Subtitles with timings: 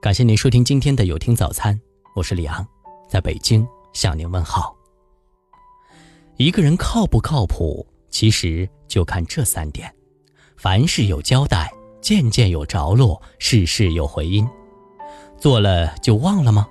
[0.00, 1.78] 感谢您收听今天的有听早餐，
[2.16, 2.66] 我是李昂，
[3.06, 4.74] 在北京向您问好。
[6.38, 9.94] 一个人靠不靠谱，其实就看这三点：
[10.56, 14.48] 凡事有交代，件件有着落，事事有回音。
[15.36, 16.66] 做了就忘了吗？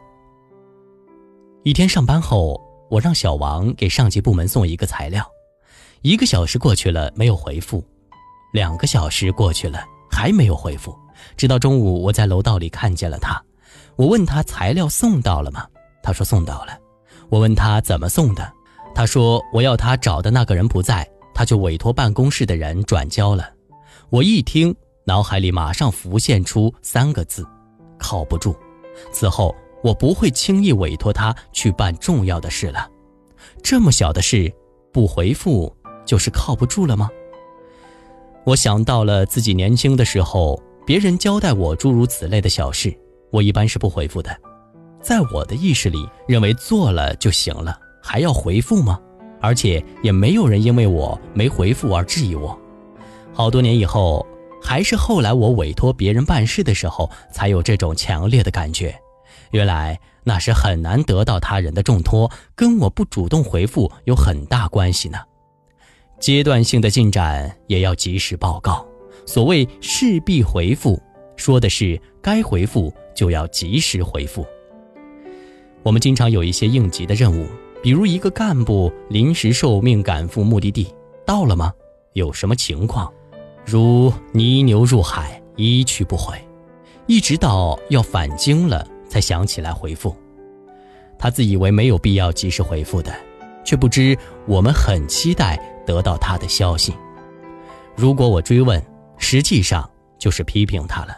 [1.64, 2.59] 一天上班后，
[2.89, 5.23] 我让小王给上级部门送一个材料，
[6.02, 7.84] 一个小时过去了没有回复，
[8.54, 10.98] 两个小时过去了还没有回复。
[11.38, 13.41] 直到中午，我在楼道里看见了他。
[13.95, 15.66] 我问他材料送到了吗？
[16.02, 16.77] 他说送到了。
[17.30, 18.52] 我问他怎么送的？
[18.95, 23.52] 他说我要他找的那个人不在，他就委托办公室的人转交了。
[24.09, 24.73] 我一听，
[25.05, 27.45] 脑海里马上浮现出三个字：
[27.97, 28.55] 靠不住。
[29.11, 32.89] 此后，我不会轻易委托他去办重要的事了。
[33.61, 34.52] 这么小的事，
[34.91, 35.73] 不回复
[36.05, 37.09] 就是靠不住了吗？
[38.45, 40.58] 我想到了自己年轻的时候。
[40.89, 42.91] 别人交代我诸如此类的小事，
[43.30, 44.35] 我一般是不回复的。
[45.03, 48.99] 在我的意识里，认为做了就行了，还要回复吗？
[49.39, 52.59] 而且也没有人因为我没回复而质疑我。
[53.31, 54.25] 好多年以后，
[54.64, 58.99] 还是后来我委托别人办事的时候，才有这种强烈的感觉。
[59.52, 65.19] 原来那是很难得到他人的重托，跟我不主动回复有很大关系呢。
[66.19, 68.83] 阶段性的进展也要及时报告。
[69.30, 70.99] 所谓事必回复，
[71.35, 74.44] 说的是该回复就要及时回复。
[75.83, 77.45] 我们经常有一些应急的任务，
[77.80, 80.88] 比如一个干部临时受命赶赴目的地，
[81.27, 81.71] 到了吗？
[82.13, 83.13] 有什么情况？
[83.63, 86.36] 如泥牛入海，一去不回，
[87.05, 90.16] 一直到要返京了才想起来回复。
[91.19, 93.14] 他自以为没有必要及时回复的，
[93.64, 95.55] 却不知我们很期待
[95.86, 96.95] 得到他的消息。
[97.95, 98.83] 如果我追问，
[99.20, 101.16] 实际上就是批评他了，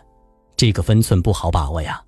[0.58, 2.04] 这个分寸不好把握呀。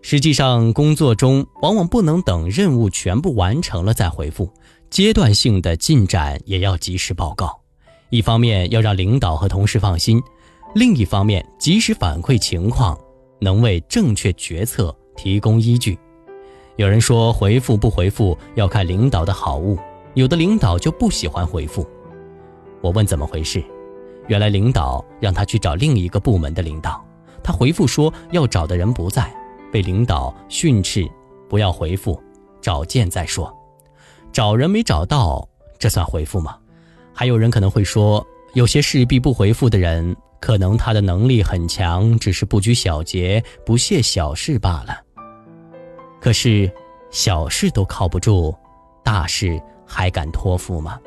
[0.00, 4.50] 实际上，工作中往往不能等任务全部完成了再回复，
[4.88, 7.60] 阶段性的进展也要及时报告。
[8.08, 10.18] 一方面要让领导和同事放心，
[10.74, 12.98] 另一方面及时反馈情况，
[13.40, 15.98] 能为正确决策提供依据。
[16.76, 19.76] 有人说回复不回复要看领导的好恶，
[20.14, 21.86] 有的领导就不喜欢回复。
[22.80, 23.62] 我问怎么回事？
[24.30, 27.04] 原来领导让他去找另一个部门的领导，
[27.42, 29.28] 他回复说要找的人不在，
[29.72, 31.04] 被领导训斥，
[31.48, 32.22] 不要回复，
[32.60, 33.52] 找见再说。
[34.30, 35.44] 找人没找到，
[35.80, 36.56] 这算回复吗？
[37.12, 38.24] 还有人可能会说，
[38.54, 44.96] 有些事必不回复的人，可能他的能力很强，只是不拘小节，不屑小事罢了。
[46.20, 46.72] 可是，
[47.10, 48.54] 小事都靠不住，
[49.02, 51.00] 大事还敢托付吗？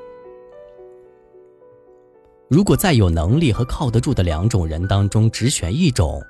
[2.53, 6.21] 如果在有能力和靠得住的两种人当中只选一种，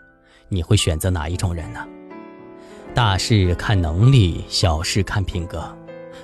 [0.48, 1.86] 你会选择哪一种人呢？
[2.96, 5.62] 大事看能力，小事看品格。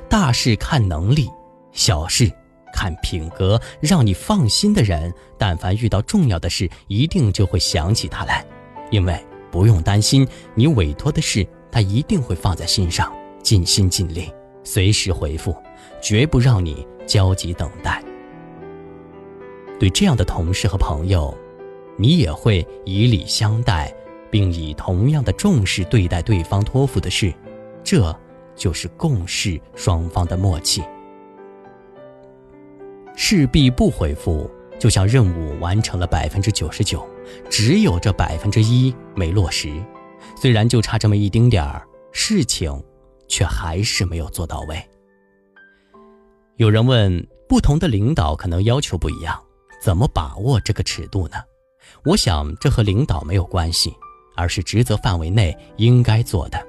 [0.07, 1.29] 大事看能力，
[1.73, 2.31] 小事
[2.71, 3.59] 看品格。
[3.81, 8.45] 让你放心的人，但凡遇到重要的事，一定就会想起他来，
[8.91, 9.21] 因为
[9.51, 14.31] 不用担心你委托的事，他一定会放在心上，尽心尽力，
[14.63, 15.53] 随时回复，
[16.01, 17.88] 绝不让你焦急等待。
[19.79, 21.35] 对这样的同事和朋友，
[21.97, 23.94] 你也会以礼相待，
[24.29, 27.34] 并以同样的重视对待对方托付的事，
[27.84, 28.13] 这
[28.56, 30.84] 就是共事双方的默契。
[33.16, 37.07] 事必不回复，就像任务完成了百分之九十九，
[37.50, 39.72] 只有这百分之一没落实，
[40.35, 42.84] 虽然就差这么一丁点儿，事情
[43.28, 44.81] 却还是没有做到位。
[46.57, 49.41] 有人问，不同的领导可能要求不一样。
[49.81, 51.38] 怎么把握这个尺度呢？
[52.03, 53.94] 我想这和领导没有关系，
[54.35, 56.59] 而是职责范围内应该做的。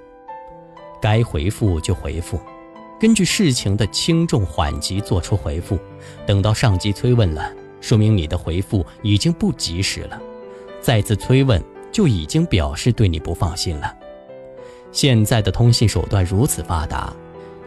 [1.00, 2.40] 该回复就回复，
[3.00, 5.78] 根据事情的轻重缓急做出回复。
[6.26, 10.18] 等到上级催问了，说明你的回复已经不及时了；
[10.80, 13.94] 再次催问，就已经表示对你不放心了。
[14.92, 17.12] 现在的通信手段如此发达，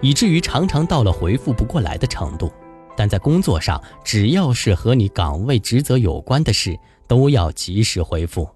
[0.02, 2.52] 以至于常常到了回复不过来的程度。
[2.96, 8.48] 但在工作上，只要是和你岗位职责有关的事，都要及时回复。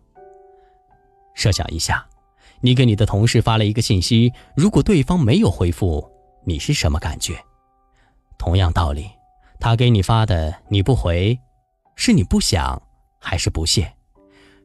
[1.34, 2.07] 设想一下，
[2.62, 6.07] 你给你的同事发了一个信息，如果对方没有回复，
[6.45, 7.38] 你是什么感觉？
[8.38, 9.10] 同样道理，
[9.60, 11.38] 他给你发的你不回，
[11.95, 12.81] 是你不想
[13.19, 13.92] 还是不屑？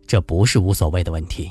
[0.06, 1.50] 这不是无所谓的问题。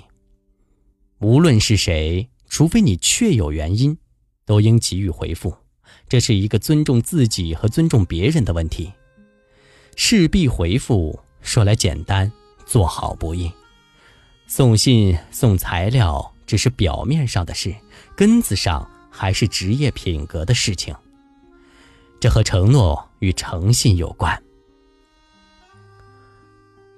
[1.20, 3.98] 无论是谁，除非你确有原因，
[4.46, 5.56] 都应给予回复。
[6.12, 8.92] 这是一个尊重自己和尊重别人的问题。
[9.96, 12.30] 事必回复，说来简单，
[12.66, 13.50] 做好不易。
[14.46, 17.74] 送信、送材料，只是表面上的事，
[18.14, 20.94] 根子上还是职业品格的事情。
[22.20, 24.38] 这和承诺与诚信有关。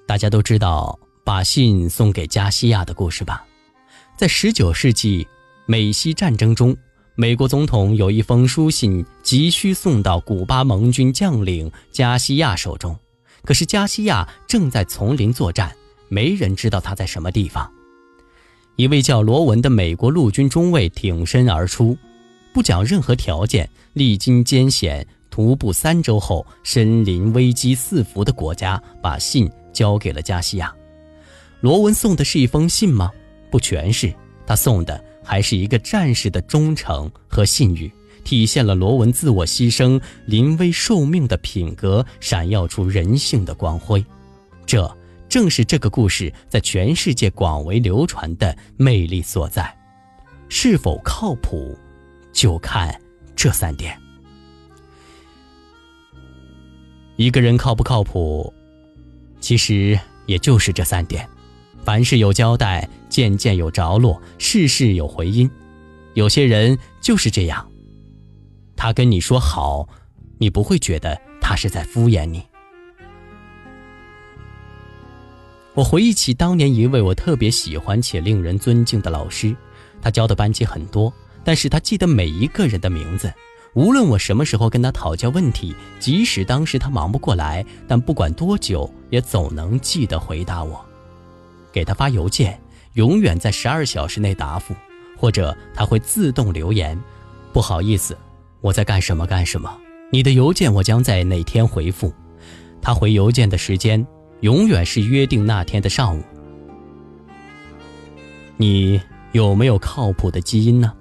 [0.08, 3.46] 大家都知道把信送给加西亚的故事吧？
[4.18, 5.28] 在19世纪
[5.68, 6.76] 美西战争中，
[7.16, 12.98] 美国总统有一封书信急需送到古巴盟军将领加西亚手中，
[13.44, 15.72] 可是加西亚正在丛林作战，
[16.10, 17.72] 没人知道他在什么地方。
[18.78, 21.96] 一位叫罗文的美国陆军中尉挺身而出，
[22.52, 30.74] 不讲任何条件，历经艰险，徒步三周后，身临危机四伏的国家，把信交给了加西亚。
[31.62, 33.12] 罗文送的是一封信吗？
[33.52, 34.12] 不全是，
[34.48, 37.92] 他送的还是一个战士的忠诚和信誉，
[38.24, 44.04] 体现了罗文自我牺牲、临危受命的品格，闪耀出人性的光辉。
[44.66, 44.96] 这。
[45.30, 49.76] 正是这个故事在全世界广为流传的魅力所在，
[50.48, 51.76] 是否靠谱，
[52.32, 52.96] 就看
[53.36, 54.00] 这三点。
[57.16, 58.54] 一个人靠不靠谱，
[59.40, 61.28] 其实也就是这三点：
[61.84, 65.48] 凡事有交代，件件有着落，事事有回音。
[66.16, 67.64] 有些人就是这样，
[68.76, 69.88] 他跟你说好，
[70.40, 72.44] 你不会觉得他是在敷衍你。
[75.76, 79.56] 我回忆起当年一位我特别喜欢且令人尊敬的老师，
[80.02, 81.14] 他教的班级很多，
[81.44, 83.32] 但是他记得每一个人的名字。
[83.76, 90.84] 无论我什么时候跟他讨教问题，即使当时他忙不过来，但不管多久，也总能记得回答我。
[91.72, 92.60] 给他发邮件，
[92.94, 94.76] 永远在十二小时内答复，
[95.18, 97.00] 或者他会自动留言
[97.54, 98.18] ：“不好意思，
[98.62, 99.76] 我在干什么干什么，
[100.12, 102.14] 你的邮件我将在哪天回复。”
[102.82, 104.06] 他回邮件的时间。
[104.44, 106.22] 永远是约定那天的上午。
[108.58, 109.02] 你
[109.32, 110.94] 有没有靠谱的基因呢？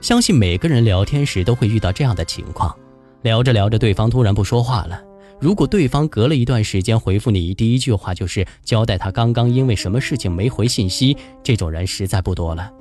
[0.00, 2.74] 相信每个人聊天时都会遇到这样的情况：
[3.20, 4.98] 聊着聊着，对方突然不说话了。
[5.40, 12.72] 如果对方隔了一段时间回复你，第一句话就是交代他刚刚因为什么事情没回信息，这种人实在不多了。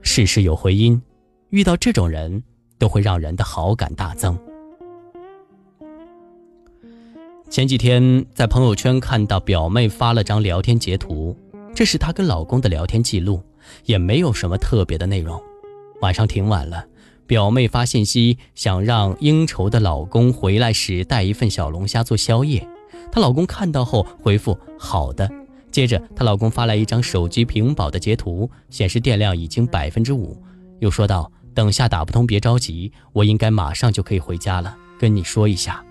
[0.00, 1.00] 事事有回音，
[1.50, 2.42] 遇到这种人
[2.78, 4.38] 都会让人的好感大增。
[7.50, 11.36] 前几天在朋友圈看到表妹发了张聊天截图，
[11.74, 13.42] 这是她跟老公的聊天记录，
[13.84, 15.40] 也没有什么特别的内容。
[16.00, 16.84] 晚上挺晚了，
[17.26, 22.66] 表妹发信息想让应酬的老公回来时带一份小龙虾做宵夜，
[23.10, 25.30] 她老公看到后回复好的。
[25.72, 30.40] 接着她老公发来一张手机屏保的截图，显示电量已经百分之五，
[30.78, 35.84] 又说道：“等下打不通别着急，我应该马上就可以回家了，跟你说一下。”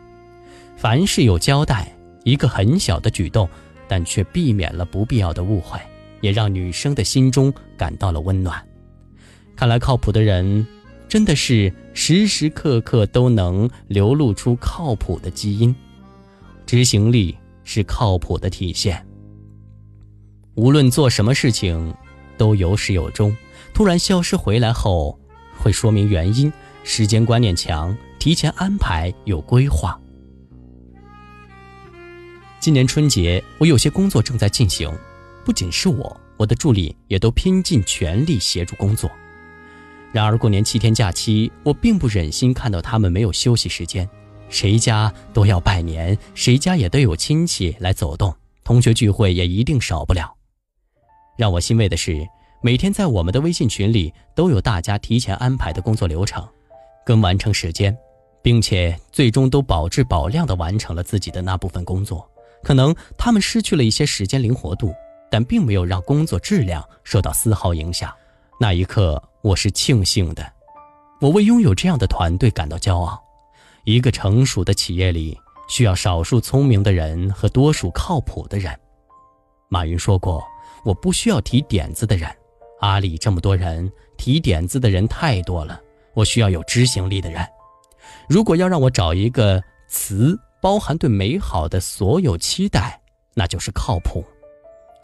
[0.77, 1.91] 凡事有交代，
[2.23, 3.47] 一个很小的举动，
[3.87, 5.79] 但却避免了不必要的误会，
[6.21, 8.59] 也让女生的心中感到了温暖。
[9.55, 10.65] 看来靠谱的人，
[11.07, 15.73] 真的是时时刻刻都能流露出靠谱的基因。
[16.65, 19.05] 执行力是靠谱的体现。
[20.55, 21.93] 无论做什么事情，
[22.37, 23.35] 都有始有终。
[23.73, 25.19] 突然消失回来后，
[25.57, 26.51] 会说明原因。
[26.83, 29.99] 时间观念强，提前安排，有规划。
[32.59, 34.91] 今年春节，我有些工作正在进行，
[35.43, 39.09] 不仅是我，我的助理也都拼尽全力协助工作。
[40.15, 44.09] 然而过年七天假期，我并不忍心看到他们没有休息时间，
[44.47, 50.33] 谁家都要拜年，谁家也都有亲戚来走动，同学聚会也一定少不了。
[51.37, 52.25] 让我欣慰的是，
[52.61, 56.47] 每天在我们的微信群里都有大家提前安排的工作流程，
[57.05, 57.93] 跟完成时间，
[58.41, 62.25] 并且最终都保质保量地完成了自己的那部分工作。
[62.63, 64.95] 可能他们失去了一些时间灵活度，
[65.29, 68.09] 但并没有让工作质量受到丝毫影响。
[68.57, 70.43] 那一刻，我是庆幸的，
[71.21, 73.23] 我为拥有这样的团队感到骄傲。
[73.83, 78.75] 一个成熟的企业里，需要少数聪明的人和多数靠谱的人。
[79.69, 80.43] 马云说过
[80.83, 82.27] ：“我不需要提点子的人。”
[82.81, 83.87] 阿里这么多人，
[84.17, 85.79] 提点子的人太多了，
[86.15, 87.47] 我需要有执行力的人。
[88.27, 90.35] 如果要让我找一个词。
[90.61, 92.99] 包含对美好的所有期待，
[93.35, 94.25] 那就是靠谱。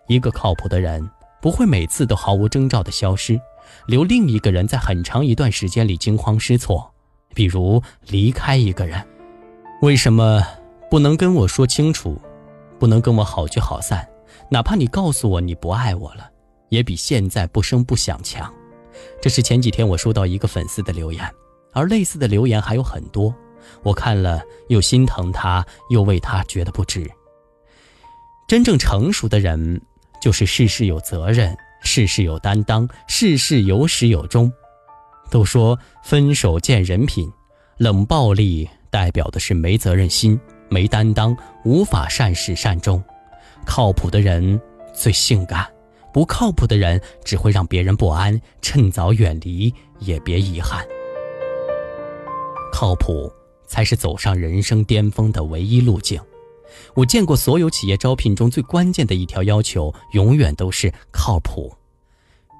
[0.07, 1.07] 一个靠谱的人
[1.39, 3.39] 不会每次都毫无征兆的消失，
[3.87, 6.91] 留另一个人在很长一段时间里惊慌失措。
[7.33, 9.01] 比如离开一个人，
[9.81, 10.45] 为什么
[10.89, 12.19] 不能跟我说清楚？
[12.77, 14.05] 不能跟我好聚好散？
[14.49, 16.29] 哪怕你告诉我你不爱我了，
[16.69, 18.53] 也比现在不声不响强。
[19.21, 21.25] 这是前几天我收到一个粉丝的留言，
[21.73, 23.33] 而类似的留言还有很多。
[23.83, 27.09] 我看了，又心疼他，又为他觉得不值。
[28.47, 29.81] 真正成熟的人，
[30.21, 34.51] 就是事事有责任，事事有担当，事事有始有终。
[35.29, 37.31] 都说分手见人品，
[37.77, 43.01] 冷暴力代表的是没责任心、没担当，无法善始善终。
[43.65, 44.59] 靠谱的人
[44.93, 45.65] 最性感，
[46.13, 48.39] 不靠谱的人只会让别人不安。
[48.61, 50.85] 趁早远离，也别遗憾。
[52.73, 53.31] 靠谱
[53.67, 56.19] 才是走上人生巅峰的唯一路径。
[56.93, 61.71] 我见过所有企业招聘中最关键的一条要求，永远都是靠谱。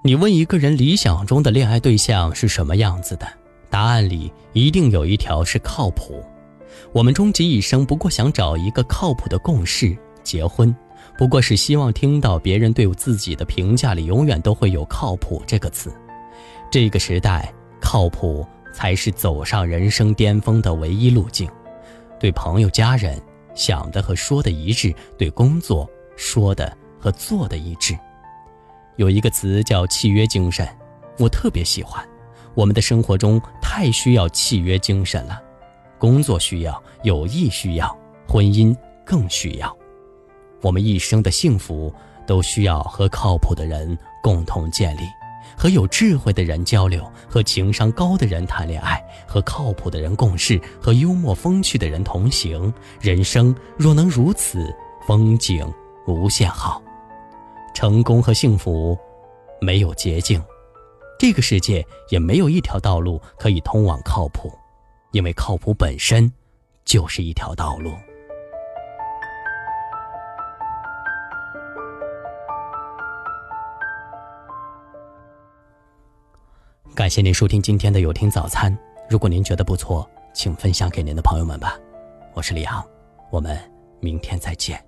[0.04, 3.28] 你问一个人理想中的恋爱对象是什么样子的，
[3.70, 6.24] 答案里一定有一条是靠谱。
[6.92, 10.76] 我们终其一生不过想找一个靠谱的共事，结婚，
[11.18, 15.94] 不过是希望听到别人对自己的评价里永远都会有“靠谱”这个词。
[16.72, 21.50] 这个时代，靠谱才是走上人生巅峰的唯一路径。
[22.20, 23.22] 对朋友、家人。
[23.62, 25.88] 想的和说的一致，对工作
[26.18, 27.96] 说的和做的一致。
[28.96, 30.68] 有一个词叫契约精神，
[31.20, 32.04] 我特别喜欢。
[32.56, 35.40] 我们的生活中太需要契约精神了，
[36.00, 37.96] 工作需要，友谊需要，
[38.28, 38.76] 婚姻
[39.06, 39.78] 更需要。
[40.64, 41.94] 我们一生的幸福
[42.26, 45.02] 都需要和靠谱的人共同建立。
[45.62, 52.74] 和有智慧的人交流，和情商高的人谈恋爱，和靠谱的人共事，和幽默风趣的人同行。
[53.00, 54.76] 人生若能如此，
[55.06, 55.72] 风景
[56.08, 56.82] 无限好。
[57.76, 58.98] 成功和幸福
[59.62, 60.44] 没有捷径，
[61.20, 64.52] 这个世界也没有一条道路可以通往靠谱，
[65.12, 66.28] 因为靠谱本身
[66.86, 67.94] 就是一条道路。
[77.12, 78.74] 谢您收听今天的有听早餐。
[79.10, 81.78] 如果您觉得不错，请分享给您的朋友们吧。
[82.34, 82.82] 我是李昂，
[83.30, 83.60] 我们
[84.00, 84.82] 明天再见。